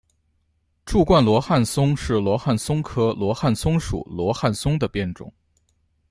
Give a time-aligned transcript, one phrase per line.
[0.83, 5.31] 柱冠罗汉松是罗汉松科罗汉松属罗汉松的变种。